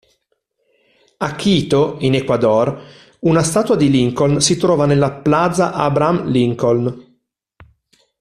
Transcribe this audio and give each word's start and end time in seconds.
A 1.17 1.35
Quito, 1.35 1.97
in 1.99 2.15
Ecuador, 2.15 2.81
una 3.19 3.43
statua 3.43 3.75
di 3.75 3.91
Lincoln 3.91 4.41
si 4.41 4.57
trova 4.57 4.87
nella 4.87 5.11
Plaza 5.13 5.73
Abraham 5.73 6.25
Lincoln. 6.25 7.17